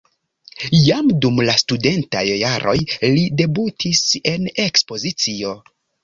Jam 0.75 1.09
dum 1.25 1.41
la 1.49 1.53
studentaj 1.63 2.23
jaroj 2.29 2.75
li 3.17 3.25
debutis 3.41 4.01
en 4.31 4.49
ekspozicio. 4.65 5.53